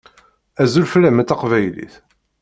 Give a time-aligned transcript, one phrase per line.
[0.61, 1.93] Azul fell-am a taqbaylit.